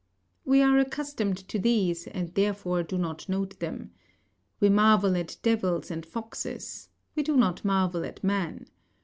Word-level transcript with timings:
We 0.45 0.63
are 0.63 0.79
accustomed 0.79 1.37
to 1.47 1.59
these, 1.59 2.07
and 2.07 2.33
therefore 2.33 2.81
do 2.81 2.97
not 2.97 3.29
note 3.29 3.59
them. 3.59 3.91
We 4.59 4.67
marvel 4.67 5.15
at 5.15 5.37
devils 5.43 5.91
and 5.91 6.03
foxes: 6.03 6.89
we 7.15 7.21
do 7.21 7.37
not 7.37 7.63
marvel 7.63 8.03
at 8.03 8.23
man. 8.23 8.65